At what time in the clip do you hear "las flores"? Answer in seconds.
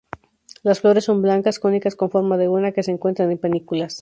0.63-1.03